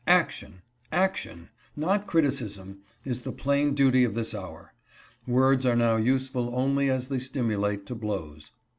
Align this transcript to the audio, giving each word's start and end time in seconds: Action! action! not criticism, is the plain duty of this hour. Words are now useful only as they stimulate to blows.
Action! 0.07 0.63
action! 0.91 1.49
not 1.75 2.07
criticism, 2.07 2.79
is 3.05 3.21
the 3.21 3.31
plain 3.31 3.75
duty 3.75 4.03
of 4.03 4.15
this 4.15 4.33
hour. 4.33 4.73
Words 5.27 5.63
are 5.63 5.75
now 5.75 5.97
useful 5.97 6.55
only 6.55 6.89
as 6.89 7.09
they 7.09 7.19
stimulate 7.19 7.85
to 7.85 7.93
blows. 7.93 8.51